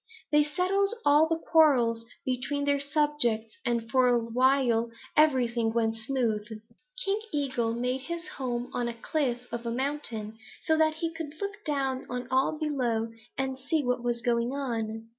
[0.31, 6.63] They settled all the quarrels between their subjects, and for a while everything went smoothly.
[7.05, 11.39] "King Eagle made his home on the cliff of a mountain, so that he could
[11.39, 15.07] look down on all below and see what was going on.